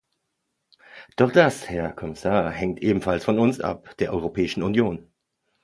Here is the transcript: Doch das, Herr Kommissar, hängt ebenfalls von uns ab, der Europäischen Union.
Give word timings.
Doch 1.15 1.31
das, 1.31 1.69
Herr 1.69 1.91
Kommissar, 1.91 2.49
hängt 2.49 2.81
ebenfalls 2.81 3.23
von 3.23 3.37
uns 3.37 3.61
ab, 3.61 3.95
der 3.99 4.11
Europäischen 4.13 4.63
Union. 4.63 5.11